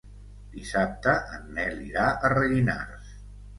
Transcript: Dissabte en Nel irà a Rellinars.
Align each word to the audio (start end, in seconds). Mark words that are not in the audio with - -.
Dissabte 0.55 1.13
en 1.37 1.53
Nel 1.59 1.85
irà 1.91 2.09
a 2.17 2.35
Rellinars. 2.37 3.15